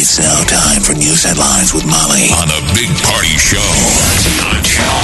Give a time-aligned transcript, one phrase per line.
[0.00, 3.58] It's now time for news headlines with Molly on a big party show
[4.46, 5.02] on Channel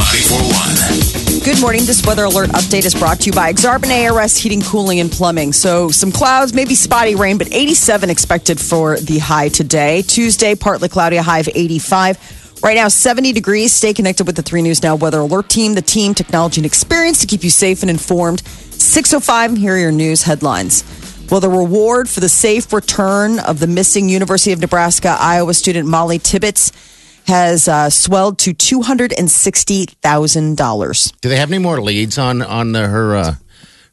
[1.34, 1.43] 941.
[1.43, 1.84] Good morning.
[1.84, 5.53] This weather alert update is brought to you by Exarban ARS Heating, Cooling, and Plumbing.
[5.53, 10.03] So, some clouds, maybe spotty rain, but 87 expected for the high today.
[10.03, 12.61] Tuesday, partly cloudy, a high of 85.
[12.62, 13.73] Right now, 70 degrees.
[13.73, 17.20] Stay connected with the 3 News Now Weather Alert Team, the team, technology, and experience
[17.20, 18.47] to keep you safe and informed.
[18.47, 20.84] 605, here are your news headlines.
[21.30, 25.88] Well, the reward for the safe return of the missing University of Nebraska Iowa student
[25.88, 26.70] Molly Tibbetts
[27.27, 31.12] has uh, swelled to two hundred and sixty thousand dollars.
[31.22, 33.34] Do they have any more leads on on the, her uh,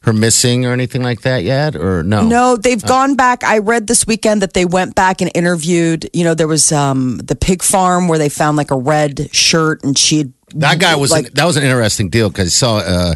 [0.01, 2.27] her missing or anything like that yet, or no?
[2.27, 3.43] No, they've gone back.
[3.43, 6.09] I read this weekend that they went back and interviewed.
[6.13, 9.83] You know, there was um, the pig farm where they found like a red shirt,
[9.83, 12.77] and she That guy was like, an, that was an interesting deal because I saw
[12.77, 13.15] uh,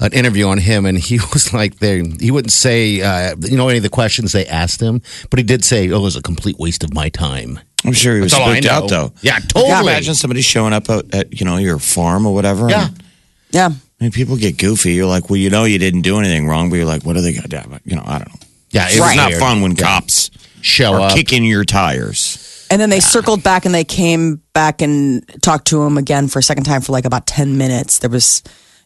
[0.00, 3.68] an interview on him and he was like they he wouldn't say uh, you know
[3.68, 6.22] any of the questions they asked him, but he did say oh it was a
[6.22, 7.58] complete waste of my time.
[7.84, 9.12] I'm sure he was That's spooked out though.
[9.20, 9.72] Yeah, Can totally.
[9.74, 12.68] you imagine somebody showing up at, at you know your farm or whatever?
[12.70, 12.86] Yeah.
[12.88, 13.02] and-
[13.50, 13.68] yeah.
[14.00, 14.94] I mean, people get goofy.
[14.94, 17.20] You're like, well, you know, you didn't do anything wrong, but you're like, what are
[17.20, 17.60] they gonna do?
[17.84, 18.40] You know, I don't know.
[18.70, 19.84] Yeah, It's was not fun when Yeah.
[19.84, 20.30] cops
[20.62, 21.12] show are up.
[21.14, 22.66] kicking your tires.
[22.70, 26.40] And then they circled back and they came back and talked to him again for
[26.40, 27.98] a second time for like about 10 minutes.
[28.00, 28.42] There was,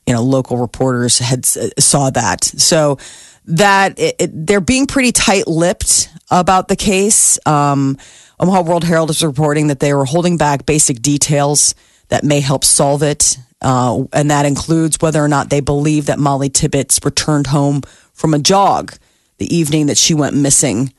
[0.08, 2.42] you know, local reporters had saw that.
[2.42, 2.96] So
[3.44, 7.38] that it, it, they're being pretty tight lipped about the case.
[7.46, 7.98] Um,
[8.40, 11.74] Omaha World Herald is reporting that they were holding back basic details
[12.08, 13.36] that may help solve it.
[13.60, 17.82] Uh, and that includes whether or not they believe that Molly Tibbetts returned home
[18.14, 18.94] from a jog
[19.36, 20.90] the evening that she went missing.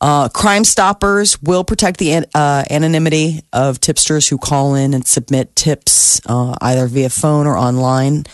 [0.00, 5.54] Uh, Crime Stoppers will protect the uh, anonymity of tipsters who call in and submit
[5.54, 8.24] tips uh, either via phone or online.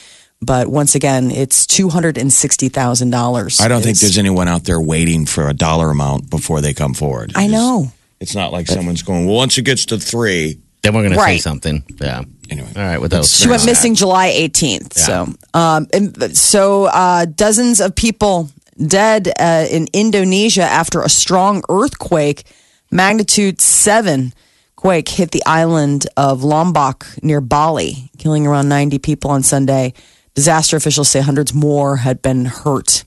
[0.44, 3.60] But once again, it's two hundred and sixty thousand dollars.
[3.60, 6.94] I don't think there's anyone out there waiting for a dollar amount before they come
[6.94, 7.32] forward.
[7.36, 7.92] I know.
[8.20, 10.58] It's not like someone's going, well, once it gets to three.
[10.82, 11.84] Then we're gonna say something.
[12.00, 12.24] Yeah.
[12.50, 12.68] Anyway.
[12.74, 13.00] All right.
[13.00, 13.32] With those.
[13.36, 14.94] She went missing July 18th.
[14.94, 18.50] So, um, and so uh, dozens of people
[18.84, 22.42] dead uh, in Indonesia after a strong earthquake,
[22.90, 24.34] magnitude seven
[24.74, 29.94] quake hit the island of Lombok near Bali, killing around 90 people on Sunday.
[30.34, 33.04] Disaster officials say hundreds more had been hurt.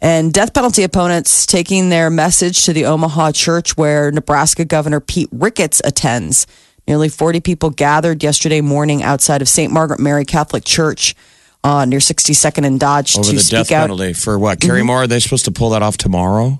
[0.00, 5.28] And death penalty opponents taking their message to the Omaha church where Nebraska Governor Pete
[5.32, 6.46] Ricketts attends.
[6.88, 9.70] Nearly 40 people gathered yesterday morning outside of St.
[9.72, 11.14] Margaret Mary Catholic Church
[11.62, 13.82] uh, near 62nd and Dodge Over to the speak death out.
[13.82, 14.60] penalty for what?
[14.60, 16.58] Carey Moore, are they supposed to pull that off tomorrow?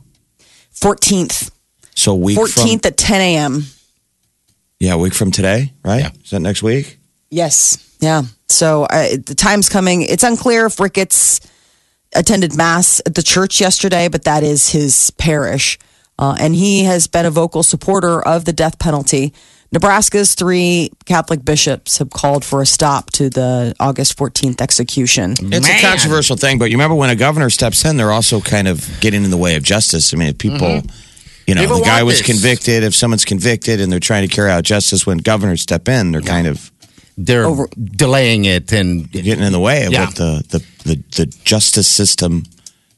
[0.75, 1.51] 14th.
[1.95, 3.65] So week 14th from at 10 a.m.
[4.79, 6.01] yeah, a week from today, right?
[6.01, 6.11] Yeah.
[6.23, 6.99] Is that next week?
[7.31, 7.97] Yes.
[8.01, 8.23] Yeah.
[8.51, 10.03] So uh, the time's coming.
[10.03, 11.41] It's unclear if Ricketts
[12.15, 15.79] attended Mass at the church yesterday, but that is his parish.
[16.19, 19.33] Uh, and he has been a vocal supporter of the death penalty.
[19.73, 25.35] Nebraska's three Catholic bishops have called for a stop to the August 14th execution.
[25.39, 28.67] It's a controversial thing, but you remember when a governor steps in, they're also kind
[28.67, 30.13] of getting in the way of justice.
[30.13, 30.83] I mean, if people,
[31.47, 32.27] you know, People the guy was this.
[32.27, 32.83] convicted.
[32.83, 36.21] If someone's convicted and they're trying to carry out justice, when governors step in, they're
[36.21, 36.73] kind of
[37.27, 40.07] They're delaying it and getting in the way of Yeah.
[40.07, 40.59] what the, the,
[40.89, 42.45] the, the justice system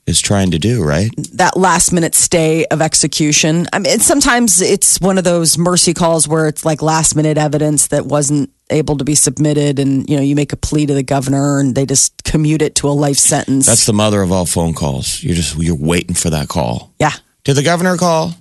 [0.06, 1.10] is trying to do, right?
[1.34, 3.66] that last minute stay of execution.
[3.72, 7.86] I mean, sometimes it's one of those mercy calls where it's like last minute evidence
[7.88, 11.02] that wasn't able to be submitted, and you know you make a plea to the
[11.04, 13.66] governor, and they just commute it to a life sentence.
[13.66, 15.22] That's the mother of all phone calls.
[15.22, 16.92] You're just you're waiting for that call.
[16.98, 17.12] yeah.
[17.44, 18.34] Did the governor call?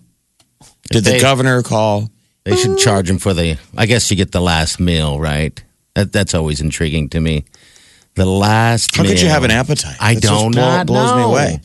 [0.92, 2.10] Did the governor call?
[2.44, 3.58] They should charge him for the.
[3.78, 5.62] I guess you get the last meal, right?
[5.96, 7.46] That that's always intriguing to me.
[8.16, 8.96] The last.
[8.96, 9.96] How could you have an appetite?
[10.00, 11.62] I That don't blow- not blows me away.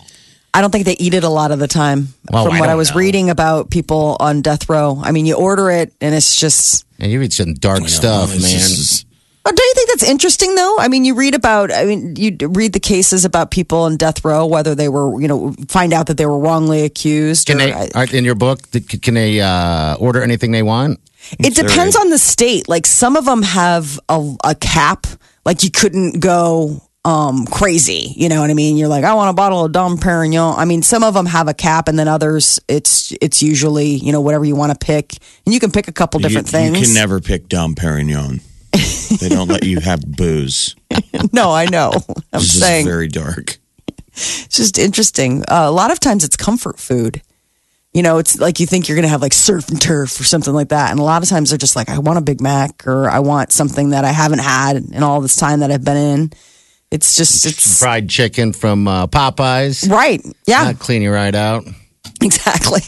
[0.55, 2.15] I don't think they eat it a lot of the time.
[2.31, 2.97] Well, From I what I was know.
[2.97, 6.85] reading about people on death row, I mean, you order it, and it's just.
[6.99, 8.53] And you eat some dark stuff, It's man.
[8.59, 9.07] just-
[9.49, 10.77] Oh, don't you think that's interesting though?
[10.81, 14.25] I mean, you read about, I mean, you read the cases about people on death
[14.25, 17.47] row, whether they were, you know, find out that they were wrongly accused.
[17.47, 18.59] Can or, they are- in your book?
[18.73, 20.99] Can they uh, order anything they want?
[21.39, 22.69] It depends on the state.
[22.69, 25.07] Like some of them have a, a cap.
[25.45, 28.15] Like you couldn't go um, crazy.
[28.17, 28.77] You know what I mean?
[28.77, 30.59] You're like, I want a bottle of Dom Perignon.
[30.59, 34.11] I mean, some of them have a cap, and then others, it's it's usually you
[34.11, 35.15] know whatever you want to pick,
[35.45, 36.81] and you can pick a couple different you, things.
[36.81, 38.41] You can never pick Dom Perignon.
[39.21, 40.75] They don't let you have booze.
[41.33, 41.93] no, I know.
[42.33, 43.59] I'm This is saying very dark.
[44.09, 45.43] it's just interesting.
[45.43, 47.23] Uh, a lot of times it's comfort food.
[47.93, 50.25] You know, it's like you think you're going to have like surf and turf or
[50.25, 50.91] something like that.
[50.91, 53.21] And a lot of times they're just like, I want a Big Mac or I
[53.21, 56.33] want something that I haven't had in all this time that I've been in.
[56.91, 59.91] It's just, it's Fried chicken from uh, Popeyes.
[59.91, 60.21] right.
[60.47, 61.65] Yeah, Not clean you right out.
[62.23, 62.83] exactly.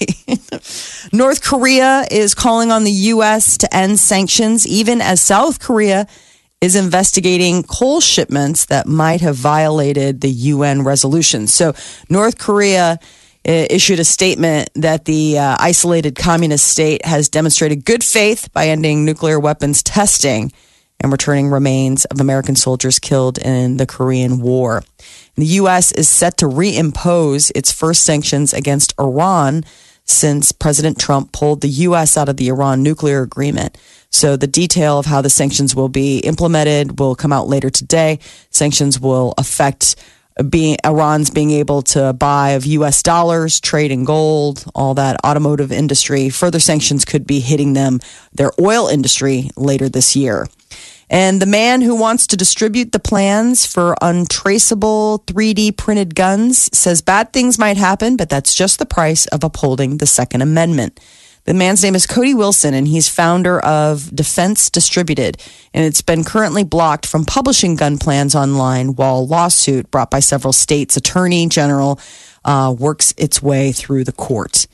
[1.13, 3.59] North Korea is calling on the U.S.
[3.59, 6.07] to end sanctions, even as South Korea
[6.61, 11.47] is investigating coal shipments that might have violated the UN resolution.
[11.47, 11.75] So,
[12.09, 12.99] North Korea
[13.47, 18.69] uh, issued a statement that the uh, isolated communist state has demonstrated good faith by
[18.69, 20.53] ending nuclear weapons testing
[21.01, 24.83] and returning remains of American soldiers killed in the Korean War.
[25.39, 25.93] The U.S.
[25.93, 29.63] is set to reimpose its first sanctions against Iran
[30.05, 32.17] since President Trump pulled the U.S.
[32.17, 33.79] out of the Iran nuclear agreement.
[34.11, 38.19] So the detail of how the sanctions will be implemented will come out later today.
[38.51, 39.95] Sanctions will affect
[40.51, 43.05] being Iran's being able to buy of U.S.
[43.05, 46.31] dollars, trade in gold, all that automotive industry.
[46.31, 48.01] Further sanctions could be hitting them,
[48.33, 50.49] their oil industry, later this year.
[51.11, 57.01] And the man who wants to distribute the plans for untraceable 3D printed guns says
[57.01, 61.01] bad things might happen, but that's just the price of upholding the Second Amendment.
[61.45, 65.43] The man's name is Cody Wilson, and he's founder of Defense Distributed.
[65.73, 70.21] And it's been currently blocked from publishing gun plans online while a lawsuit brought by
[70.21, 71.99] several states' attorney general
[72.45, 74.67] uh, works its way through the court.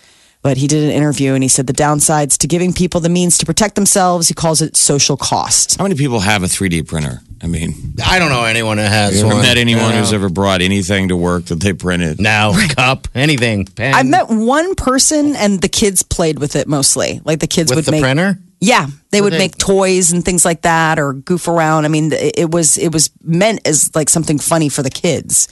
[0.44, 3.38] But he did an interview and he said the downsides to giving people the means
[3.38, 5.78] to protect themselves, he calls it social cost.
[5.78, 7.22] How many people have a 3D printer?
[7.42, 9.42] I mean, I don't know anyone who has you ever one.
[9.42, 9.98] met anyone No.
[9.98, 12.20] who's ever brought anything to work that they printed?
[12.20, 13.64] No, cup, anything.
[13.64, 13.94] Pen.
[13.94, 17.22] I've met one person and the kids played with it mostly.
[17.24, 18.38] Like the kids with would the make printer.
[18.60, 21.86] Yeah, they would they- make toys and things like that or goof around.
[21.86, 25.48] I mean, it it was it was meant as like something funny for the kids.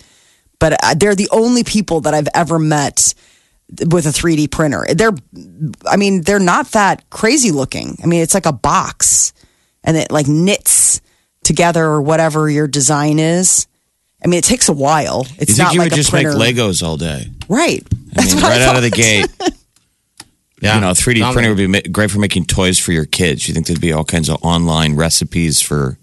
[0.58, 3.14] But uh, they're the only people that I've ever met
[3.70, 4.86] with a 3D printer.
[4.94, 5.12] They're
[5.86, 7.96] I mean, they're not that crazy looking.
[8.02, 9.32] I mean, it's like a box
[9.84, 11.00] and it like knits
[11.44, 13.66] together or whatever your design is.
[14.24, 15.26] I mean, it takes a while.
[15.38, 16.36] It's You think not you like would a just printer.
[16.38, 17.26] make Legos all day?
[17.48, 17.82] Right.
[17.90, 18.96] I That's mean, what I right out of the thought.
[18.98, 19.54] gate.
[20.60, 20.76] Yeah.
[20.76, 23.04] You know, a 3D Sounds printer would be ma- great for making toys for your
[23.04, 23.48] kids.
[23.48, 25.98] You think there'd be all kinds of online recipes for,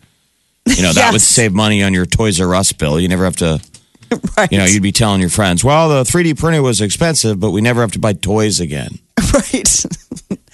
[0.66, 1.24] you know, that would Yes.
[1.24, 3.00] save money on your Toys R Us bill.
[3.00, 3.62] You never have to,
[4.38, 4.52] Right.
[4.52, 7.60] you know, you'd be telling your friends, well, the 3D printer was expensive, but we
[7.62, 9.00] never have to buy toys again.
[9.34, 9.68] Right.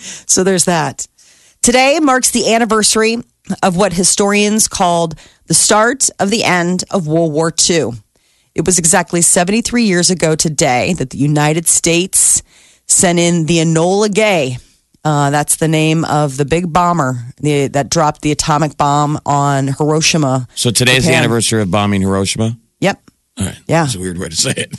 [0.01, 1.07] so there's that.
[1.61, 3.17] Today marks the anniversary
[3.63, 5.15] of what historians called
[5.45, 7.91] the start of the end of World War II.
[8.55, 12.41] It was exactly 73 years ago today that the United States
[12.87, 14.57] sent in the Enola Gay.
[15.03, 19.67] Uh, that's the name of the big bomber the, that dropped the atomic bomb on
[19.67, 20.47] Hiroshima.
[20.55, 22.57] So today's the anniversary of bombing Hiroshima?
[22.79, 23.01] Yep.
[23.37, 23.57] All right.
[23.67, 23.83] Yeah.
[23.83, 24.73] That's a weird way to say it.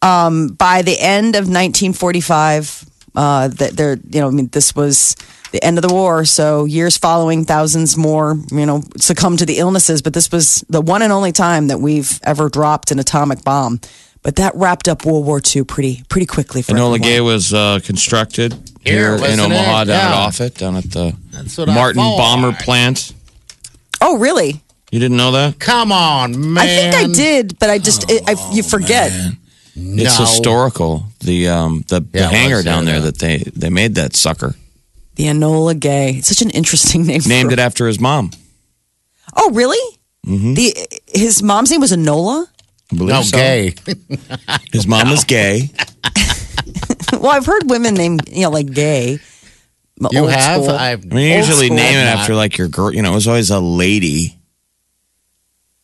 [0.00, 2.84] by the end of 1945,
[3.16, 5.14] uh, that there, you know, I mean, this was
[5.52, 6.24] the end of the war.
[6.24, 10.02] So years following, thousands more, you know, succumbed to the illnesses.
[10.02, 13.80] But this was the one and only time that we've ever dropped an atomic bomb.
[14.22, 17.00] But that wrapped up World War II pretty pretty quickly for Enola everyone.
[17.02, 19.84] Gay was uh, constructed Here, here, in wasn't Omaha, it?
[19.84, 22.02] down at Offutt, down at the That's what I Martin.
[22.02, 23.12] Bomber Plant.
[24.00, 24.62] Oh, really?
[24.90, 25.58] You didn't know that?
[25.58, 26.64] Come on, man.
[26.64, 29.10] I think I did, but I just it, I, you forget.
[29.76, 30.24] It's No.
[30.24, 31.06] historical.
[31.20, 33.04] The um the, the Yeah, it hangar down yeah, there yeah.
[33.06, 34.54] that they they made that sucker.
[35.16, 36.10] The Enola Gay.
[36.18, 37.22] It's such an interesting name.
[37.26, 38.30] Named for, it after his mom.
[39.36, 39.78] Oh, really?
[40.24, 40.74] The
[41.06, 42.46] his mom's name was Enola.
[42.92, 43.36] I believe No, so.
[43.36, 43.74] gay.
[44.72, 45.70] His mom was gay.
[47.12, 49.18] Well, I've heard women named you know like Gay.
[50.10, 50.62] You have?
[50.62, 50.70] school.
[50.70, 52.92] I've, I mean, you usually name it after like your girl.
[52.92, 54.33] You know, it was always a lady.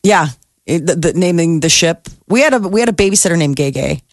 [0.03, 0.27] Yeah,
[0.65, 2.07] it, the, the, naming the ship.
[2.27, 4.01] We had a we had a babysitter named Gay Gay.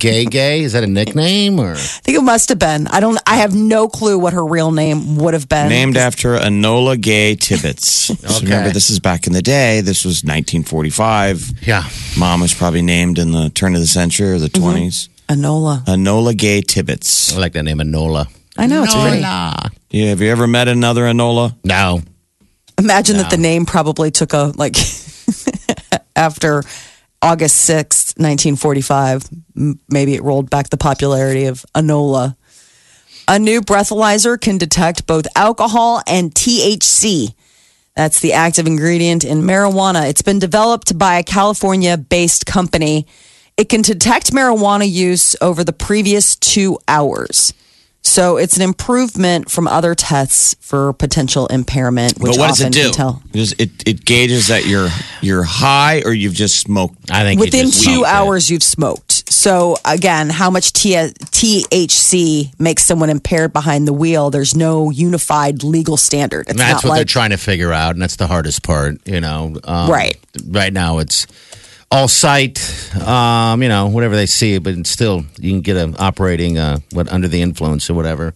[0.00, 0.62] gay, gay.
[0.62, 1.72] Is that a nickname or?
[1.72, 2.88] I think it must have been.
[2.88, 3.18] I don't.
[3.26, 5.68] I have no clue what her real name would have been.
[5.68, 8.10] Named after Anola Gay Tibbets.
[8.30, 9.80] So remember, this is back in the day.
[9.80, 11.66] This was 1945.
[11.66, 11.88] Yeah.
[12.18, 14.86] Mom was probably named in the turn of the century or the mm-hmm.
[14.86, 15.08] 20s.
[15.28, 15.84] Anola.
[15.86, 17.34] Anola Gay Tibbets.
[17.34, 18.28] I like that name, Anola.
[18.56, 19.22] I know it's pretty.
[19.22, 19.70] Enola.
[19.90, 21.56] Yeah, have you ever met another Anola?
[21.64, 22.02] No.
[22.84, 24.76] Imagine that the name probably took a like
[26.16, 26.64] after
[27.22, 29.24] August sixth, nineteen forty five.
[29.88, 32.36] Maybe it rolled back the popularity of Anola.
[33.28, 37.34] A new breathalyzer can detect both alcohol and THC.
[37.94, 40.08] That's the active ingredient in marijuana.
[40.08, 43.06] It's been developed by a California based company.
[43.56, 47.52] It can detect marijuana use over the previous two hours.
[48.02, 52.72] So it's an improvement from other tests for potential impairment, which but what does it
[52.72, 52.84] do?
[52.84, 53.22] can tell.
[53.32, 54.88] Does it it gauges that you're
[55.20, 57.10] you're high or you've just smoked.
[57.10, 58.12] I think you Within just two smoked it.
[58.14, 59.30] hours, you've smoked.
[59.30, 64.30] So again, how much THC makes someone impaired behind the wheel?
[64.30, 66.42] There's no unified legal standard.
[66.42, 68.96] It's And that's not what they're trying to figure out, and that's the hardest part.
[69.06, 70.16] You know, um, Right.
[70.46, 71.26] Right now, it's
[71.90, 72.58] all sight.
[73.06, 77.10] Um, you know, whatever they see, but still you can get an operating uh, what
[77.12, 78.34] under the influence or whatever.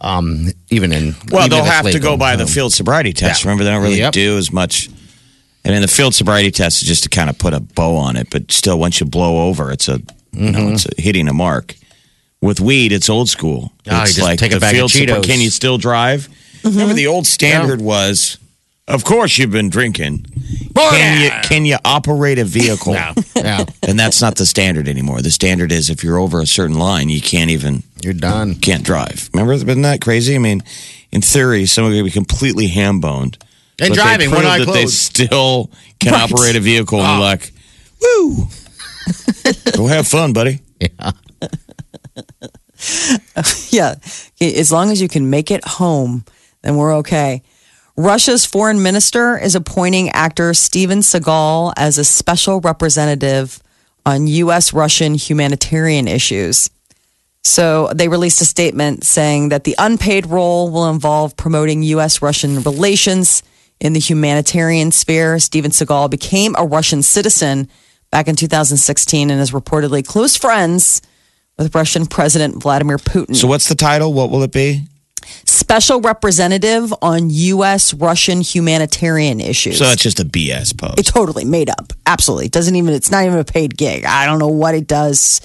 [0.00, 3.12] Um, even in Well, even they'll if it's have to go by the field sobriety
[3.12, 3.42] test.
[3.44, 3.48] Yeah.
[3.50, 4.12] Remember, they don't really Yep.
[4.12, 4.88] do as much.
[5.64, 8.16] And in the field sobriety test is just to kind of put a bow on
[8.16, 10.00] it, but still, once you blow over, it's a
[10.32, 11.74] you know it's a, hitting a mark.
[12.42, 13.72] With weed, it's old school.
[13.90, 15.24] Ah, it's just like take a the bag field sopri- Cheetos.
[15.24, 16.28] Can you still drive?
[16.62, 18.38] Remember, the old standard was,
[18.88, 20.24] of course, you've been drinking.
[20.76, 22.92] Can you can you operate a vehicle?
[22.94, 25.22] No, yeah, And that's not the standard anymore.
[25.22, 28.54] The standard is if you're over a certain line, you can't even you're done.
[28.56, 29.28] can't drive.
[29.32, 30.34] Remember, isn't that crazy?
[30.34, 30.62] I mean,
[31.12, 33.38] in theory, someone could be completely ham boned.
[33.80, 36.30] And driving, they one prove eye that they still can Right.
[36.30, 37.12] operate a vehicle, and Oh.
[37.12, 37.52] you're like,
[38.00, 38.48] woo,
[39.72, 40.60] go have fun, buddy.
[40.80, 41.12] Yeah.
[43.70, 43.94] yeah,
[44.40, 46.24] as long as you can make it home,
[46.62, 47.42] then we're okay.
[47.96, 53.62] Russia's foreign minister is appointing actor Steven Seagal as a special representative
[54.04, 54.74] on U.S.
[54.74, 56.68] Russian humanitarian issues.
[57.42, 62.20] So they released a statement saying that the unpaid role will involve promoting U.S.
[62.20, 63.42] Russian relations
[63.80, 65.38] in the humanitarian sphere.
[65.38, 67.68] Steven Seagal became a Russian citizen
[68.10, 71.00] back in 2016 and is reportedly close friends
[71.56, 73.34] with Russian President Vladimir Putin.
[73.34, 74.12] So, what's the title?
[74.12, 74.82] What will it be?
[75.66, 77.92] Special representative on U.S.
[77.92, 79.78] Russian humanitarian issues.
[79.78, 80.96] So that's just a BS post.
[80.96, 81.92] It's totally made up.
[82.06, 82.46] Absolutely.
[82.46, 84.04] It doesn't even, it's not even a paid gig.
[84.04, 85.40] I don't know what it does.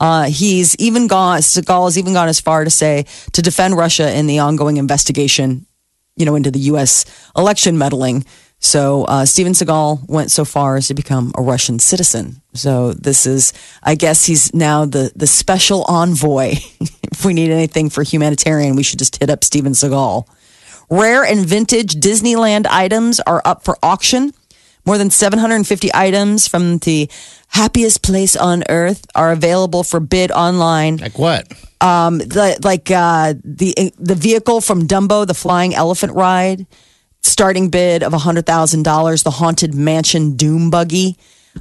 [0.00, 4.16] Uh, he's even gone, Seagal has even gone as far to say to defend Russia
[4.16, 5.66] in the ongoing investigation,
[6.16, 7.04] you know, into the U.S.
[7.36, 8.24] election meddling.
[8.58, 12.40] So uh, Steven Seagal went so far as to become a Russian citizen.
[12.54, 16.54] So this is, I guess, he's now the the special envoy.
[16.80, 20.26] if we need anything for humanitarian, we should just hit up Steven Seagal.
[20.88, 24.32] Rare and vintage Disneyland items are up for auction.
[24.84, 27.10] More than 750 items from the
[27.48, 30.98] happiest place on earth are available for bid online.
[30.98, 31.52] Like what?
[31.80, 36.66] Um, the, like uh, the the vehicle from Dumbo, the flying elephant ride,
[37.26, 39.22] starting bid of $100,000.
[39.24, 41.16] The haunted mansion doom buggy,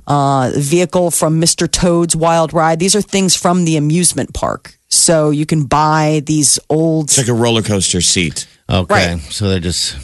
[0.07, 1.69] uh, vehicle from Mr.
[1.69, 2.79] Toad's Wild Ride.
[2.79, 4.77] These are things from the amusement park.
[4.89, 7.05] So you can buy these old.
[7.05, 8.48] It's like a roller coaster seat.
[8.69, 9.22] Okay, Right.
[9.31, 9.95] so they're just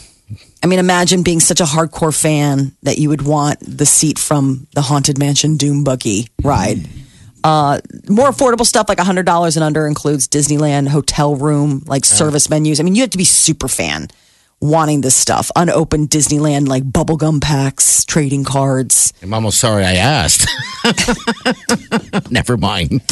[0.62, 4.68] I mean, imagine being such a hardcore fan that you would want the seat from
[4.74, 6.86] the Haunted Mansion Doom Buggy ride.
[7.42, 12.78] Uh, more affordable stuff like $100 and under includes Disneyland hotel room, like service menus.
[12.78, 14.06] I mean, you have to be super fan
[14.62, 15.50] wanting this stuff.
[15.56, 19.12] Unopened Disneyland, like bubblegum packs, trading cards.
[19.22, 20.48] I'm almost sorry I asked.
[22.30, 23.02] Never mind.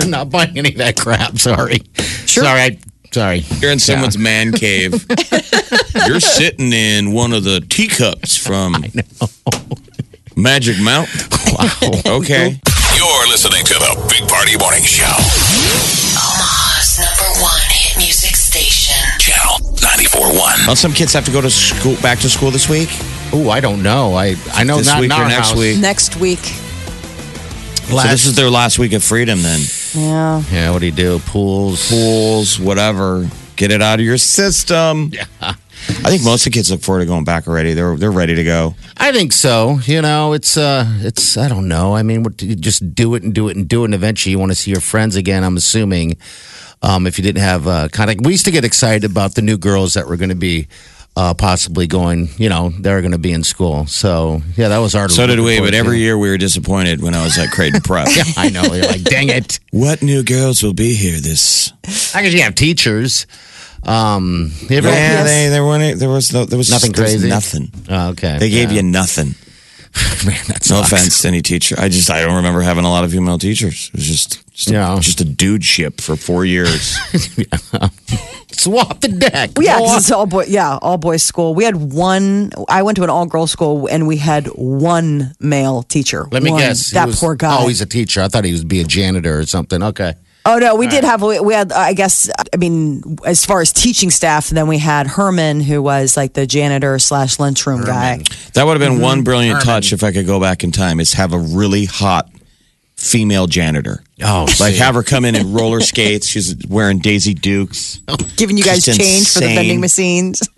[0.00, 1.38] I'm not buying any of that crap.
[1.38, 1.78] Sorry.
[2.26, 2.44] Sure.
[2.44, 2.60] Sorry.
[2.60, 2.78] I,
[3.12, 3.44] sorry.
[3.60, 4.92] You're in someone's man cave.
[6.06, 8.84] You're sitting in one of the teacups from
[10.34, 11.20] Magic Mountain.
[11.52, 12.16] Wow.
[12.18, 12.58] Okay.
[12.96, 16.31] You're listening to the Big Party Morning Show.
[19.42, 20.66] Channel 94.1.
[20.66, 22.88] Well, some kids have to go to school, back to school this week.
[23.32, 24.14] Oh, I don't know.
[24.14, 25.58] I I know This not week in or our next house.
[25.58, 25.78] week?
[25.80, 26.38] Next week.
[27.88, 29.42] So this is their last week of freedom.
[29.42, 29.60] Then
[29.94, 30.42] Yeah.
[30.50, 30.70] Yeah.
[30.70, 31.18] What do you do?
[31.20, 31.88] Pools.
[31.88, 33.28] pools, whatever.
[33.56, 35.10] Get it out of your system.
[35.12, 35.24] Yeah.
[35.40, 35.54] I
[36.10, 37.74] think most of the kids look forward to going back already.
[37.74, 38.74] They're they're ready to go.
[38.96, 39.78] I think so.
[39.84, 41.94] You know, it's uh, it's I don't know.
[41.94, 44.30] I mean, what, you just do it and do it and do it, and eventually
[44.30, 45.42] you want to see your friends again.
[45.42, 46.16] I'm assuming.
[46.82, 49.42] Um, if you didn't have uh, kind of, we used to get excited about the
[49.42, 50.66] new girls that were going to be
[51.16, 52.28] uh, possibly going.
[52.38, 53.86] You know, they're going to be in school.
[53.86, 55.08] So yeah, that was our.
[55.08, 55.60] So did we.
[55.60, 58.08] But every year we were disappointed when I was at Creighton Prep.
[58.16, 58.62] Yeah, I know.
[58.62, 59.60] You're like, dang it.
[59.70, 61.72] What new girls will be here this?
[62.14, 63.26] I guess you have teachers.
[63.84, 64.80] Um, Yeah,
[65.24, 67.28] they there weren't there was no there was Nothing there was crazy?
[67.28, 67.72] nothing.
[67.88, 68.38] Oh, okay.
[68.38, 68.76] They gave Yeah.
[68.78, 69.34] you nothing.
[70.26, 71.74] Man, that No offense to any teacher.
[71.78, 73.88] I just I don't remember having a lot of female teachers.
[73.92, 74.98] It was just just a, Yeah.
[75.00, 76.96] just a dude ship for four years.
[78.52, 79.50] Swap the deck.
[79.56, 79.98] Well, yeah, Go 'cause on.
[79.98, 80.44] it's all boy.
[80.46, 81.54] Yeah, all boys school.
[81.54, 82.52] We had one.
[82.68, 86.28] I went to an all girls school, and we had one male teacher.
[86.30, 86.60] Let me One.
[86.60, 86.90] guess.
[86.90, 87.56] That was- poor guy.
[87.60, 88.22] Oh, he's a teacher.
[88.22, 89.82] I thought he was be a janitor or something.
[89.82, 90.14] Okay.
[90.44, 93.72] Oh no, we did have we, we had I guess I mean as far as
[93.72, 98.22] teaching staff, then we had Herman who was like the janitor slash lunchroom guy.
[98.54, 99.02] That would have been Mm-hmm.
[99.02, 100.98] one brilliant touch if I could go back in time.
[100.98, 102.28] Is have a really hot
[103.02, 104.02] female janitor.
[104.22, 104.78] Oh, Like see.
[104.78, 106.26] have her come in in roller skates.
[106.26, 108.00] She's wearing Daisy Dukes.
[108.36, 109.56] Giving you guys Just change for the insane.
[109.56, 110.48] vending machines.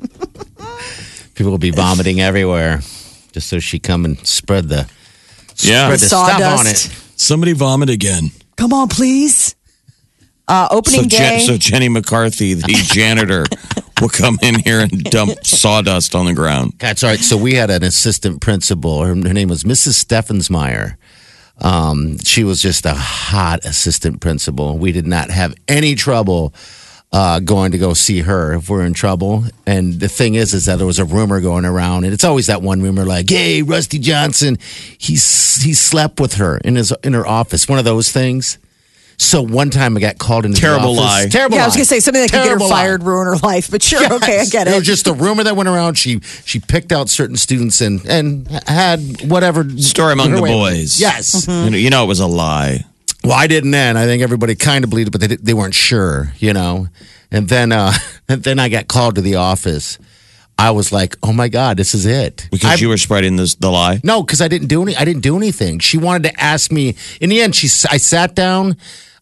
[1.35, 2.81] People will be vomiting everywhere
[3.33, 4.87] just so she come and spread the
[5.57, 5.87] Yeah.
[5.87, 6.87] spread the stuff on Sawdust.
[6.87, 6.93] it.
[7.17, 8.31] Somebody vomit again.
[8.57, 9.55] Come on, please.
[10.47, 11.17] Uh, opening So, day.
[11.39, 13.47] Jen, so Jenny McCarthy, the janitor,
[14.03, 16.75] will come in here and dump sawdust on the ground.
[16.79, 17.19] That's all right.
[17.19, 19.01] So we had an assistant principal.
[19.03, 20.05] Her, her name was Mrs.
[20.05, 20.97] Steffensmeyer.
[21.61, 24.77] Um, she was just a hot assistant principal.
[24.77, 26.53] We did not have any trouble
[27.13, 29.45] uh, going to go see her if we're in trouble.
[29.67, 32.49] And the thing is, is that there was a rumor going around, and it's always
[32.49, 34.59] that one rumor like, "Hey, Rusty Johnson,
[34.99, 38.59] he's he slept with her in his in her office." One of those things.
[39.17, 41.25] So one time I got called into Terrible the office.
[41.25, 41.29] lie.
[41.29, 41.57] Terrible.
[41.57, 41.79] yeah, I was lie.
[41.79, 42.83] gonna say something that could get her Terrible lie.
[42.85, 43.71] fired, ruin her life.
[43.71, 44.77] But sure, okay, I get It it.
[44.77, 45.95] was just a rumor that went around.
[45.99, 50.51] She she picked out certain students and and had whatever Story among her the way
[50.55, 50.77] with it.
[50.79, 51.01] boys.
[51.01, 51.47] Yes.
[51.49, 52.85] You, know, you know it was a lie.
[53.23, 53.97] Well, I didn't then.
[53.97, 56.89] I think everybody kind of believed it, but they did- they weren't sure, you know.
[57.31, 57.93] And then uh
[58.29, 59.99] and then I got called to the office.
[60.59, 63.55] I was like, "Oh my god, this is it." Because I- you were spreading this,
[63.57, 64.01] the lie.
[64.05, 64.97] no, because I didn't do any.
[64.97, 65.79] I didn't do anything.
[65.81, 66.95] She wanted to ask me.
[67.21, 67.67] In the end, she.
[67.67, 68.77] s- I sat down.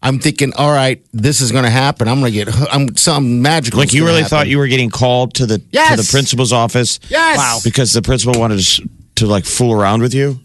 [0.04, 2.08] I'm thinking, all right, this is going to happen.
[2.08, 2.72] I'm going to get.
[2.72, 3.78] I'm some magical.
[3.78, 6.98] Like you really thought you were getting called to the to the principal's office.
[7.08, 7.38] Yes.
[7.38, 7.60] Wow.
[7.62, 10.40] Because the principal wanted to, to like fool around with you.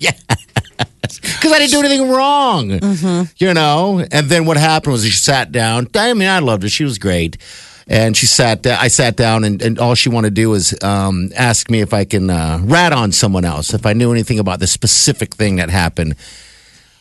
[1.02, 2.70] because I didn't do anything wrong.
[2.70, 3.24] Mm-hmm.
[3.38, 5.88] You know, and then what happened was she sat down.
[5.96, 7.38] I mean, I loved her; she was great.
[7.90, 8.64] And she sat.
[8.64, 8.78] down.
[8.82, 11.94] I sat down, and, and all she wanted to do was um, ask me if
[11.94, 15.56] I can uh, rat on someone else, if I knew anything about the specific thing
[15.58, 16.16] that happened.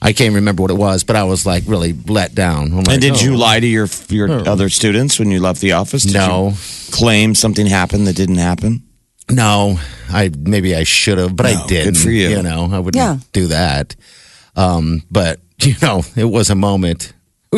[0.01, 2.71] I can't remember what it was, but I was like really let down.
[2.71, 3.21] Like, And did oh.
[3.25, 6.03] you lie to your your other students when you left the office?
[6.05, 6.51] Did No.
[6.51, 6.57] you
[6.93, 8.83] claim something happened that didn't happen.
[9.31, 11.97] No, I maybe I should have, but No, I didn't.
[11.97, 12.29] for you.
[12.29, 13.17] You know, I wouldn't Yeah.
[13.33, 13.97] do that.
[14.55, 17.13] Um, but you know, it was a moment.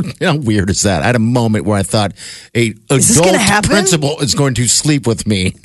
[0.21, 1.03] How weird is that?
[1.03, 2.13] I had a moment where I thought
[2.55, 5.55] a this adult principal is going to sleep with me.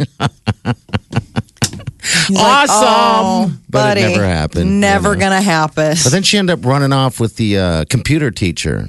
[2.28, 4.82] He's like, awesome, oh, but it never happened.
[4.82, 5.22] Never you know.
[5.22, 5.96] gonna happen.
[6.04, 8.88] But then she ended up running off with the uh, computer teacher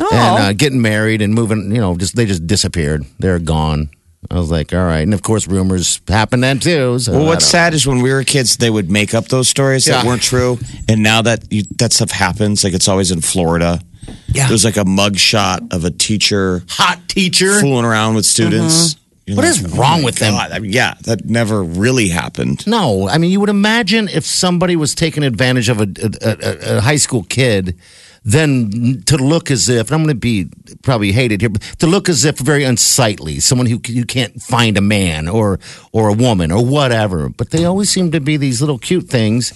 [0.00, 1.70] oh, and uh, getting married and moving.
[1.70, 3.04] You know, just they just disappeared.
[3.18, 3.90] They're gone.
[4.30, 5.00] I was like, all right.
[5.00, 6.98] And of course, rumors happened then too.
[6.98, 9.48] So Well, what's don't- sad is when we were kids, they would make up those
[9.48, 10.58] stories that weren't true,
[10.88, 13.80] and now that you, that stuff happens, like it's always in Florida.
[14.28, 14.48] Yeah.
[14.48, 17.60] There's like a mug shot of a teacher hot teacher?
[17.60, 18.94] fooling around with students.
[18.94, 18.98] Mm-hmm.
[19.24, 20.32] You're What like, is wrong with them?
[20.32, 22.66] God, I mean, yeah, that never really happened.
[22.66, 26.78] No, I mean you would imagine if somebody was taking advantage of a, a, a,
[26.78, 27.76] a high school kid,
[28.24, 30.48] then to look as if and I'm going to be
[30.82, 34.76] probably hated here, but to look as if very unsightly, someone who you can't find
[34.76, 35.58] a man or
[35.92, 37.28] or a woman or whatever.
[37.28, 39.52] But they always seem to be these little cute things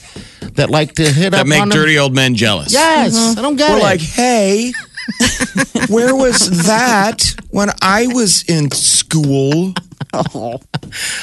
[0.55, 1.33] that like to hit up.
[1.33, 1.79] That up make on them.
[1.79, 2.73] dirty old men jealous.
[2.73, 3.39] Yes, mm-hmm.
[3.39, 3.83] I don't get We're it.
[3.83, 4.73] like, hey,
[5.89, 9.73] where was that when I was in school?
[10.13, 10.59] Oh,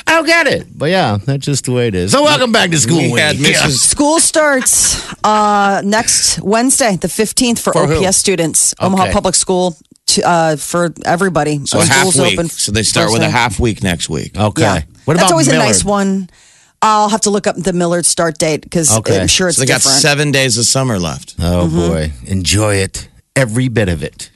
[0.07, 0.67] I don't get it.
[0.77, 2.11] But yeah, that's just the way it is.
[2.11, 2.97] So welcome back to school.
[2.97, 3.21] We week.
[3.21, 3.77] had Mrs.
[3.79, 8.05] School starts uh, next Wednesday, the 15th, for, For who?
[8.05, 8.73] OPS students.
[8.79, 9.13] Omaha Okay.
[9.13, 9.75] Public School
[10.07, 11.65] to, uh, for everybody.
[11.65, 12.33] So a half School's week.
[12.33, 13.37] open So they start with a Thursday.
[13.37, 14.37] half week next week.
[14.37, 14.61] Okay.
[14.61, 14.81] Yeah.
[15.05, 15.63] What That's about always Millard?
[15.63, 16.29] a nice one.
[16.81, 19.19] I'll have to look up the Millard start date because Okay.
[19.19, 20.01] I'm sure it's So they got different.
[20.01, 21.35] seven days of summer left.
[21.39, 21.77] Oh Mm-hmm.
[21.77, 24.29] boy, enjoy it, every bit of it.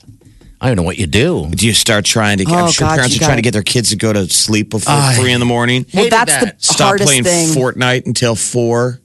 [0.60, 1.48] I don't know what you do.
[1.50, 2.44] Do you start trying to?
[2.48, 4.28] Oh, I'm sure God, parents are trying to gotta- get their kids to go to
[4.28, 5.86] sleep before I three in the morning.
[5.94, 6.58] well, that's that.
[6.58, 7.48] the Stop hardest playing thing.
[7.54, 9.00] Fortnite until four.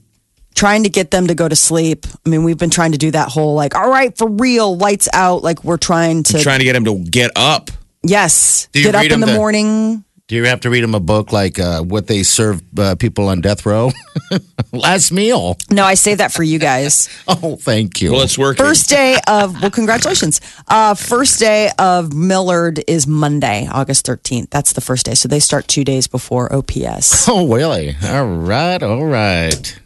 [0.56, 2.06] trying to get them to go to sleep.
[2.26, 5.08] I mean, we've been trying to do that whole like, all right, for real, lights
[5.12, 5.42] out.
[5.44, 7.70] Like we're trying to, trying to get them to get up.
[8.02, 10.04] yes, Do you get up in the the- morning.
[10.26, 13.28] Do you have to read them a book like uh, what they serve uh, people
[13.28, 13.90] on death row?
[14.72, 15.58] Last meal.
[15.70, 17.10] No, I save that for you guys.
[17.26, 18.12] Oh, thank you.
[18.12, 18.64] Well, it's working.
[18.64, 20.40] First day of well, congratulations.
[20.68, 24.50] Uh, first day of Millard is Monday, August thirteenth.
[24.50, 25.14] That's the first day.
[25.14, 27.28] So they start two days before OPS.
[27.28, 27.96] oh, really?
[28.04, 29.80] All right, all right.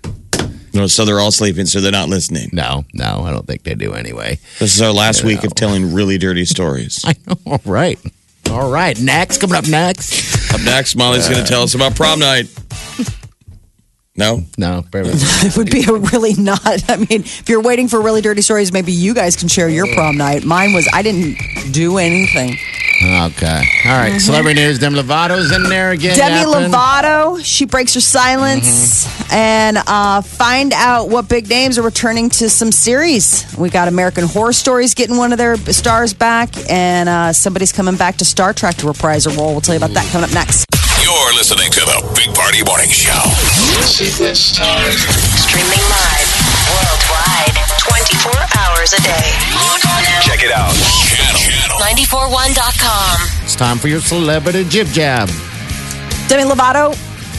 [0.75, 2.51] No, so they're all sleeping, so they're not listening.
[2.53, 4.39] No, no, I don't think they do anyway.
[4.59, 7.03] This is our last week of telling really dirty stories.
[7.05, 7.37] I know.
[7.47, 7.99] All right.
[8.51, 8.99] All right.
[9.01, 10.53] Next, coming up next.
[10.53, 12.47] Up next, Molly's going to tell us about prom night.
[14.19, 14.43] No?
[14.59, 16.91] No, it would be a really not.
[16.91, 19.87] I mean, if you're waiting for really dirty stories, maybe you guys can share your
[19.95, 20.45] prom night.
[20.45, 21.39] Mine was I didn't
[21.73, 22.57] do anything.
[23.01, 23.63] Okay.
[23.87, 24.19] All right.
[24.21, 24.81] Celebrity news.
[24.81, 26.17] Demi Lovato's in there again.
[26.17, 26.73] Demi yapping.
[26.73, 32.51] Lovato, she breaks her silence and uh, find out what big names are returning to
[32.51, 33.47] some series.
[33.57, 37.97] We got American Horror Stories getting one of their stars back, and uh, somebody's coming
[37.97, 39.53] back to Star Trek to reprise a role.
[39.53, 40.67] We'll tell you about that coming up next.
[41.01, 43.15] You're listening to the Big Party Morning Show.
[45.39, 46.29] Streaming live
[46.67, 47.58] worldwide
[47.89, 49.29] 24 hours a day.
[50.21, 50.75] Check it out.
[51.17, 51.41] Channel.
[51.81, 53.45] 941.com.
[53.45, 55.29] It's time for your celebrity jib jab.
[56.29, 56.95] Demi Lovato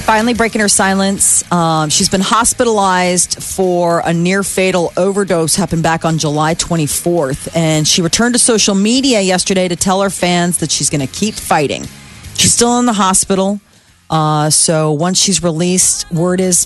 [0.09, 1.49] finally breaking her silence.
[1.51, 7.55] Um, she's been hospitalized for a near fatal overdose, happened back on July 24th.
[7.55, 11.13] And she returned to social media yesterday to tell her fans that she's going to
[11.13, 11.83] keep fighting.
[12.35, 13.61] She's still in the hospital.
[14.09, 16.65] Uh, so once she's released, word is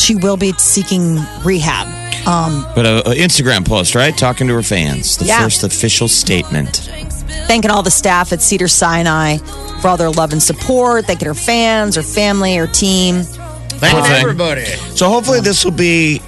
[0.00, 1.86] she will be seeking rehab.
[2.26, 4.16] Um, But a, a Instagram post, right?
[4.16, 5.16] Talking to her fans.
[5.16, 5.42] The Yeah.
[5.42, 6.88] first official statement.
[7.46, 9.38] thanking all the staff at Cedar Sinai
[9.80, 13.22] for all their love and support, thanking her fans, her family, her team.
[13.24, 14.12] Thank Poor thing.
[14.22, 14.64] everybody.
[14.94, 16.20] So hopefully this will be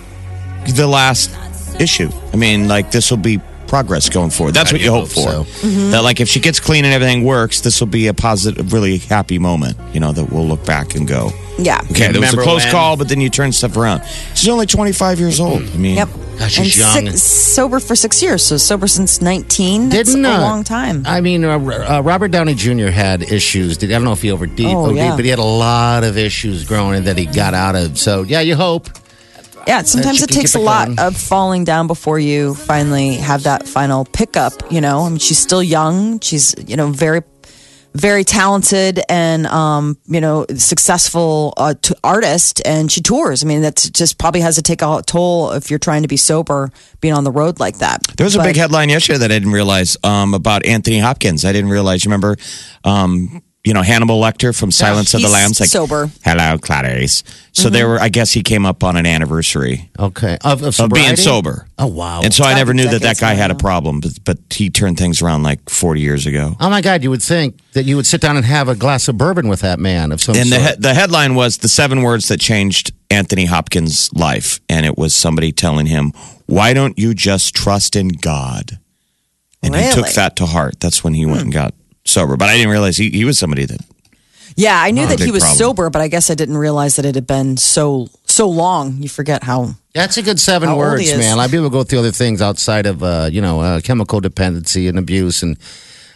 [0.74, 1.30] the last
[1.78, 2.10] issue.
[2.32, 3.40] I mean, like this will be
[3.72, 4.52] progress going forward.
[4.54, 5.30] That's I what you do hope for.
[5.32, 5.66] hope so.
[5.92, 8.98] That like if she gets clean and everything works, this will be a positive, really
[8.98, 9.78] happy moment.
[9.94, 11.80] You know that we'll look back and go, Yeah.
[11.90, 14.02] okay, there was a close when- call, but then you turn stuff around.
[14.34, 15.62] She's only 25 years old.
[15.62, 16.08] I mean, Yep.
[16.38, 17.06] Gosh, and young.
[17.12, 19.88] six- sober for six years, so sober since 19.
[19.88, 21.04] Didn't a uh, long time.
[21.06, 22.88] I mean, uh, uh, Robert Downey Jr.
[22.88, 23.78] had issues.
[23.78, 25.16] Did, I don't know if he overdid, Oh, OD'd, yeah.
[25.16, 27.98] but he had a lot of issues growing and that he got out of.
[27.98, 28.88] So yeah, you hope.
[29.66, 34.04] Yeah, sometimes it takes a lot of falling down before you finally have that final
[34.04, 34.52] pickup.
[34.70, 36.20] You know, I mean, she's still young.
[36.20, 37.22] She's, you know, very,
[37.94, 43.44] very talented and, um, you know, successful uh, t- artist, and she tours.
[43.44, 46.16] I mean, that just probably has to take a toll if you're trying to be
[46.16, 46.70] sober,
[47.00, 48.02] being on the road like that.
[48.16, 51.44] There was a big headline yesterday that I didn't realize um, about Anthony Hopkins.
[51.44, 52.04] I didn't realize.
[52.04, 52.36] You remember,
[52.84, 56.10] um, you know, Hannibal Lecter from Silence of the Lambs, like sober.
[56.24, 57.22] Hello, Clarice.
[57.52, 57.72] So Mm-hmm.
[57.74, 58.00] they were.
[58.00, 61.16] I guess he came up on an anniversary Okay, of, of, of being sobriety?
[61.22, 61.66] sober.
[61.78, 62.22] Oh wow!
[62.22, 64.98] And so I never knew that that guy had a problem, but, but he turned
[64.98, 66.56] things around like 40 years ago.
[66.58, 69.06] oh my God, you would think that you would sit down and have a glass
[69.06, 70.70] of bourbon with that man of some And the sort.
[70.76, 75.14] he- the headline was the seven words that changed Anthony Hopkins' life, and it was
[75.14, 76.12] somebody telling him,
[76.46, 78.78] "Why don't you just trust in God?"
[79.62, 80.12] And he took Really?
[80.14, 80.80] that to heart.
[80.80, 81.44] That's when he went Hmm.
[81.44, 82.36] and got sober.
[82.36, 83.80] But I didn't realize he, he was somebody that
[84.56, 85.58] Yeah, I knew that he was problem.
[85.58, 89.02] sober, but I guess I didn't realize that it had been so so long.
[89.02, 89.74] You forget how.
[89.94, 91.18] That's a good seven How words, he is.
[91.18, 91.34] man.
[91.34, 94.20] A lot of people go through other things outside of, uh, you know, uh, chemical
[94.20, 95.42] dependency and abuse.
[95.42, 95.58] And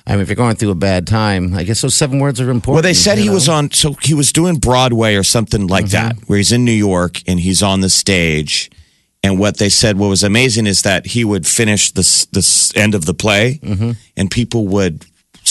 [0.06, 2.50] I mean, if you're going through a bad time, I guess those seven words are
[2.50, 2.74] important.
[2.74, 3.34] Well, they said he know?
[3.34, 6.72] was on, so he was doing Broadway or something like that, where he's in New
[6.72, 8.70] York and he's on the stage.
[9.22, 12.94] And what they said, what was amazing is that he would finish this this end
[12.94, 13.60] of the play,
[14.16, 15.04] and people would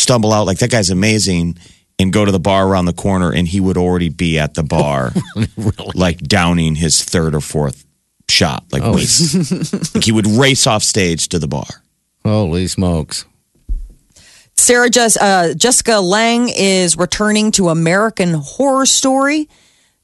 [0.05, 1.57] stumble out like that guy's amazing,
[1.97, 4.61] and go to the bar around the corner, and he would already be at the
[4.61, 5.11] bar,
[5.95, 7.83] like downing his third or fourth
[8.29, 9.95] shot, like, race.
[9.95, 11.65] like he would race off stage to the bar.
[12.23, 13.25] Holy smokes.
[14.55, 19.49] Sarah Jess, uh, Jessica Lange is returning to American Horror Story.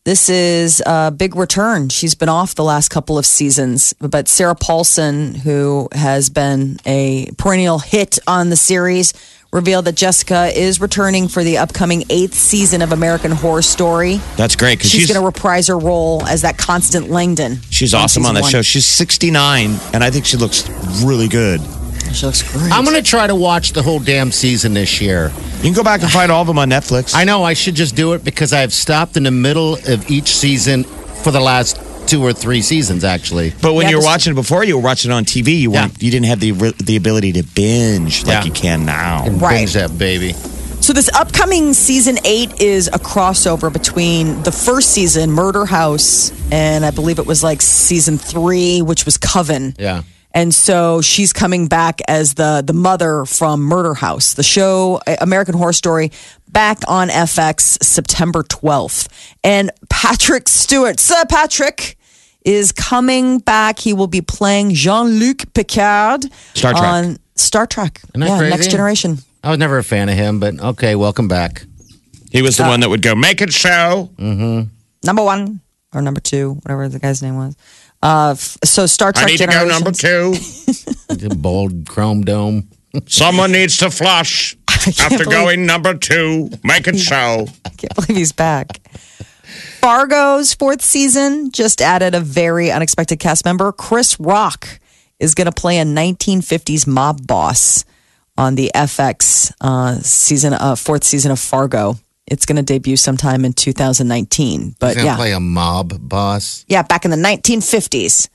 [0.03, 1.89] This is a big return.
[1.89, 7.29] She's been off the last couple of seasons, but Sarah Paulson, who has been a
[7.37, 9.13] perennial hit on the series,
[9.51, 14.17] revealed that Jessica is returning for the upcoming eighth season of American Horror Story.
[14.37, 17.59] That's great because She's, she's going to reprise her role as that Constance Langdon.
[17.69, 18.51] she's awesome on that one.
[18.51, 18.61] show.
[18.61, 20.69] She's 69, and I think she looks
[21.03, 21.59] really good.
[22.13, 22.71] She looks great.
[22.71, 25.31] I'm going to try to watch the whole damn season this year.
[25.57, 27.13] You can go back and find all of them on Netflix.
[27.13, 30.29] I know I should just do it because I've stopped in the middle of each
[30.29, 31.77] season for the last
[32.11, 33.53] two or three seasons, actually.
[33.61, 35.53] but when Yeah, you were watching it before, you were watching it on TV.
[35.61, 35.81] You Yeah.
[35.83, 36.03] weren't.
[36.03, 36.51] You didn't have the
[36.83, 38.43] the ability to binge like Yeah.
[38.43, 39.25] you can now.
[39.29, 39.59] Right.
[39.59, 40.35] Binge that baby.
[40.81, 46.83] So this upcoming season eight is a crossover between the first season, Murder House, and
[46.85, 49.75] I believe it was like season three, which was Coven.
[49.79, 50.01] Yeah.
[50.33, 55.15] And so she's coming back as the the mother from Murder House, the show uh,
[55.21, 56.11] American Horror Story,
[56.49, 59.07] back on FX September 12th.
[59.43, 61.95] And Patrick Stewart, Sir Patrick,
[62.45, 63.79] is coming back.
[63.79, 66.83] He will be playing Jean Luc Picard Star Trek.
[66.83, 67.99] on Star Trek.
[68.09, 68.49] Isn't that yeah, crazy?
[68.51, 69.17] Next Generation.
[69.43, 71.65] I was never a fan of him, but okay, welcome back.
[72.31, 74.09] He was the one that would go make it so.
[74.17, 75.59] number one
[75.93, 77.55] or number two, whatever the guy's name was.
[78.03, 80.33] Uh, f- so Star Trek I need to go number two.
[81.11, 82.69] The Bald chrome dome.
[83.07, 86.49] Someone needs to flush after believe- going number two.
[86.63, 87.47] Make it so.
[87.65, 88.79] I can't believe he's back.
[89.81, 93.71] Fargo's fourth season just added a very unexpected cast member.
[93.71, 94.79] Chris Rock
[95.19, 97.83] is going to play a 1950s mob boss
[98.37, 101.95] on the FX uh, season, uh, fourth season of Fargo.
[102.27, 104.75] It's going to debut sometime in 2019.
[104.79, 106.63] But yeah, play a mob boss.
[106.67, 108.29] yeah, back in the 1950s.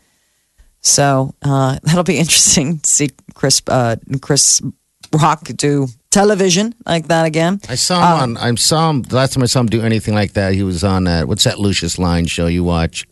[0.81, 4.61] So uh, that'll be interesting to see Chris uh, Chris
[5.13, 5.87] Rock do
[6.21, 7.61] television like that again.
[7.69, 8.37] I saw him on.
[8.39, 10.55] I saw him the last time I saw him do anything like that.
[10.55, 13.07] He was on uh, what's that Lucious Lyon show you watch?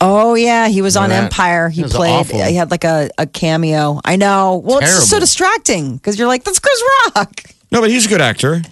[0.00, 1.24] Oh yeah, he was on that?
[1.24, 1.68] Empire.
[1.68, 2.10] He That was played.
[2.12, 2.42] awful.
[2.42, 4.00] He had like a, a cameo.
[4.04, 4.60] I know.
[4.64, 5.20] Well, it's just so Terrible.
[5.26, 6.82] distracting because you're like, that's Chris
[7.14, 7.42] Rock.
[7.70, 8.62] No, but he's a good actor.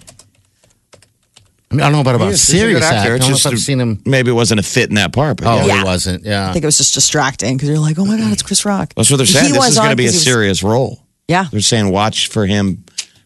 [1.71, 2.95] I mean, I don't know about about He's- he's a serious good actor.
[2.95, 3.17] I actor.
[3.19, 4.01] don't know It's if I've just- seen him.
[4.05, 5.77] Maybe it wasn't a fit in that part, but Oh, yeah.
[5.77, 6.25] he wasn't.
[6.25, 6.49] Yeah.
[6.49, 8.93] I think it was just distracting because you're like, oh my god, it's Chris Rock.
[8.95, 9.53] that's what they're He saying.
[9.53, 11.01] This was is going to be a 'cause he was- serious role.
[11.29, 12.83] Yeah, They're saying watch for him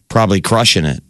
[0.10, 1.02] probably crushing it.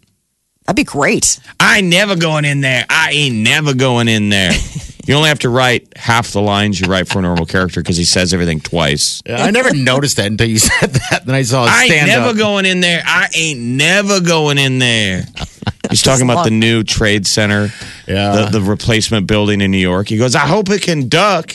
[0.66, 1.38] that'd be great.
[1.60, 2.84] I ain't never going in there.
[2.88, 4.52] I ain't never going in there.
[5.06, 7.96] you only have to write half the lines you write for a normal character because
[7.96, 9.22] he says everything twice.
[9.26, 11.22] Yeah, I never noticed that until you said that.
[11.26, 12.36] Then I saw his I ain't never up.
[12.36, 13.02] going in there.
[13.06, 15.24] I ain't never going in there.
[15.90, 17.68] He's talking about the new trade center,
[18.08, 18.46] Yeah.
[18.50, 20.08] the, the replacement building in New York.
[20.08, 21.54] He goes, I hope it can duck.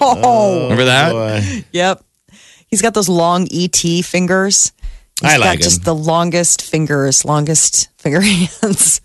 [0.00, 1.12] Oh, Remember that?
[1.12, 1.64] Oh, boy.
[1.72, 2.04] yep.
[2.68, 4.70] He's got those long ET fingers.
[5.20, 9.00] He's I got like just the longest fingers, longest finger hands.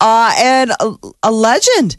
[0.00, 1.96] Uh, and a, a legend.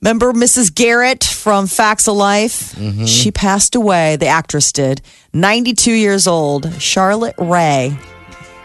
[0.00, 0.74] Remember Mrs.
[0.74, 2.74] Garrett from Facts of Life?
[2.74, 3.04] Mm-hmm.
[3.04, 5.00] She passed away, the actress did.
[5.32, 7.96] 92 years old, Charlotte Rae.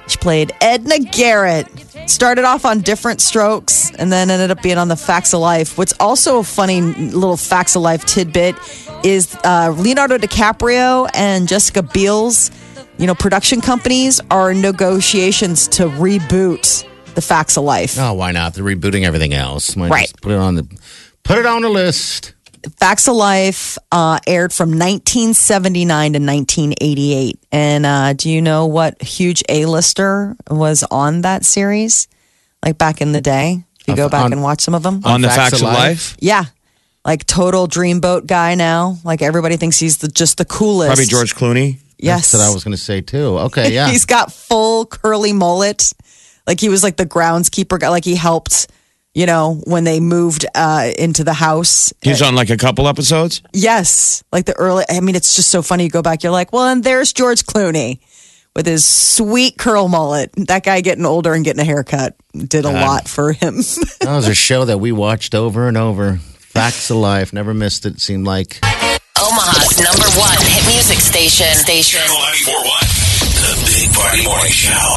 [0.08, 1.68] She played Edna Garrett.
[2.08, 5.78] Started off on Diff'rent Strokes and then ended up being on the Facts of Life.
[5.78, 8.56] What's also a funny little Facts of Life tidbit
[9.04, 12.50] is uh, Leonardo DiCaprio and Jessica Biel's,
[12.98, 17.98] you know, production companies are in negotiations to reboot the Facts of Life.
[18.00, 18.54] Oh, why not?
[18.54, 19.76] They're rebooting everything else.
[19.76, 20.12] Might Right.
[20.22, 20.68] Put it on the
[21.24, 22.34] put it on the list.
[22.80, 27.40] Facts of Life uh, aired from 1979 to 1988.
[27.52, 32.08] And uh, do you know what huge A-lister was on that series?
[32.66, 33.64] Like back in the day?
[33.80, 35.02] If you go back on- and watch some of them?
[35.06, 36.18] On the facts, of life?
[36.20, 36.46] Yeah.
[37.06, 38.98] Like total dreamboat guy now.
[39.06, 40.90] Like everybody thinks he's the, just the coolest.
[40.90, 41.78] Probably George Clooney.
[42.00, 42.32] Yes.
[42.32, 43.38] That's what I was going to say too.
[43.48, 43.90] Okay, yeah.
[43.90, 45.94] He's got full curly mullet.
[46.46, 47.90] Like he was like the groundskeeper guy.
[47.90, 48.68] Like he helped,
[49.14, 51.94] you know, when they moved uh, into the house.
[52.02, 53.42] He's on like a couple episodes.
[53.54, 54.86] Yes, like the early.
[54.90, 55.86] I mean, it's just so funny.
[55.86, 58.00] You go back, you're like, well, and there's George Clooney
[58.56, 60.32] with his sweet curl mullet.
[60.48, 63.58] That guy getting older and getting a haircut did a lot for him.
[64.02, 66.18] that was a show that we watched over and over.
[66.18, 67.34] Facts of Life.
[67.34, 68.02] Never missed it.
[68.02, 68.60] Seemed like
[69.18, 71.50] Omaha's number one hit music station.
[71.56, 72.02] Station.
[72.06, 72.22] Channel
[72.54, 72.70] 941.
[73.34, 74.78] The Big Party Morning Show.